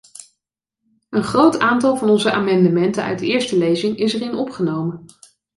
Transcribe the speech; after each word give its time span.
Een 1.09 1.23
groot 1.23 1.59
aantal 1.59 1.97
van 1.97 2.09
onze 2.09 2.31
amendementen 2.31 3.03
uit 3.03 3.19
de 3.19 3.25
eerste 3.27 3.57
lezing 3.57 3.97
is 3.97 4.13
erin 4.13 4.35
opgenomen. 4.35 5.05